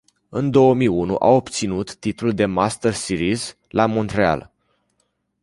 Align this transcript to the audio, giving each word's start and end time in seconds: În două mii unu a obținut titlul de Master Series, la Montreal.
În 0.29 0.51
două 0.51 0.73
mii 0.73 0.87
unu 0.87 1.15
a 1.19 1.27
obținut 1.27 1.95
titlul 1.95 2.33
de 2.33 2.45
Master 2.45 2.93
Series, 2.93 3.57
la 3.69 3.85
Montreal. 3.85 4.51